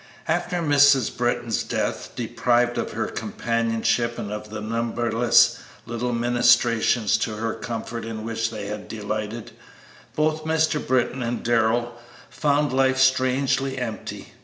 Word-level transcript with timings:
After 0.27 0.61
Mrs. 0.63 1.15
Britton's 1.15 1.61
death, 1.61 2.13
deprived 2.15 2.79
of 2.79 2.93
her 2.93 3.05
companionship 3.05 4.17
and 4.17 4.31
of 4.31 4.49
the 4.49 4.59
numberless 4.59 5.59
little 5.85 6.11
ministrations 6.11 7.17
to 7.17 7.35
her 7.35 7.53
comfort 7.53 8.03
in 8.03 8.23
which 8.25 8.49
they 8.49 8.65
had 8.65 8.87
delighted, 8.87 9.51
both 10.15 10.43
Mr. 10.43 10.83
Britton 10.83 11.21
and 11.21 11.43
Darrell 11.43 11.93
found 12.31 12.73
life 12.73 12.97
strangely 12.97 13.77
empty. 13.77 14.33